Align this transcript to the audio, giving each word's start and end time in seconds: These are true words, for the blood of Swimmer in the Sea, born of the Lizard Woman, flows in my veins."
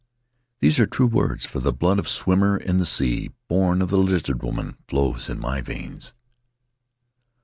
These 0.61 0.79
are 0.79 0.87
true 0.87 1.05
words, 1.05 1.45
for 1.45 1.59
the 1.59 1.71
blood 1.71 1.99
of 1.99 2.09
Swimmer 2.09 2.57
in 2.57 2.79
the 2.79 2.87
Sea, 2.87 3.29
born 3.47 3.83
of 3.83 3.91
the 3.91 3.99
Lizard 3.99 4.41
Woman, 4.41 4.77
flows 4.87 5.29
in 5.29 5.39
my 5.39 5.61
veins." 5.61 6.13